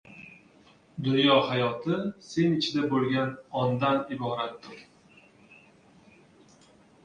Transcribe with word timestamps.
—Dunyo 1.07 1.35
hayoti— 1.49 1.99
sen 2.29 2.57
ichida 2.61 2.87
bo‘lgan 2.95 3.31
ondan 3.67 4.03
iboratdir. 4.19 4.85